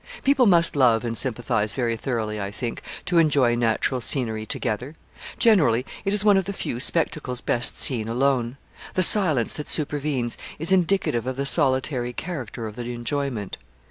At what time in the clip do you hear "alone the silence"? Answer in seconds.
8.07-9.53